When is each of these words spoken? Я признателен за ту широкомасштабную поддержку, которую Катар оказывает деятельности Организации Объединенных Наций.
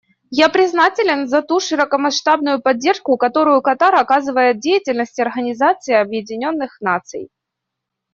Я 0.35 0.47
признателен 0.49 1.27
за 1.27 1.43
ту 1.43 1.59
широкомасштабную 1.59 2.59
поддержку, 2.59 3.17
которую 3.17 3.61
Катар 3.61 3.93
оказывает 3.93 4.59
деятельности 4.59 5.21
Организации 5.21 5.93
Объединенных 5.93 6.81
Наций. 6.81 7.29